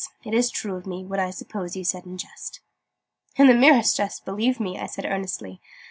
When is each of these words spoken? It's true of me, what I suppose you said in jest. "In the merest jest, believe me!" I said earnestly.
It's 0.23 0.49
true 0.49 0.73
of 0.77 0.87
me, 0.87 1.05
what 1.05 1.19
I 1.19 1.29
suppose 1.29 1.75
you 1.75 1.83
said 1.83 2.07
in 2.07 2.17
jest. 2.17 2.59
"In 3.35 3.45
the 3.45 3.53
merest 3.53 3.97
jest, 3.97 4.25
believe 4.25 4.59
me!" 4.59 4.79
I 4.79 4.87
said 4.87 5.05
earnestly. 5.05 5.61